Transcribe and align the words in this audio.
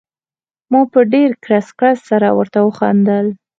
ما 0.71 0.81
په 0.91 0.99
ډېر 1.13 1.31
کړس 1.43 1.67
کړس 1.79 1.99
سره 2.09 2.27
ورته 2.37 2.59
وخندل. 2.63 3.25